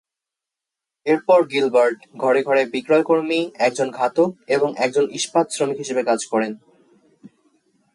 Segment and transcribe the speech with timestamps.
[1.05, 6.51] এরপর গিলবার্ট ঘরে ঘরে বিক্রয়কর্মী, একজন ঘাতক এবং একজন ইস্পাত শ্রমিক হিসেবে কাজ করেন।